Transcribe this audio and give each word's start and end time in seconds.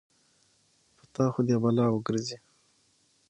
په 0.97 1.03
تا 1.13 1.25
خو 1.33 1.41
دې 1.47 1.53
يې 1.55 1.61
بلا 1.63 1.85
وګرځې. 1.91 2.37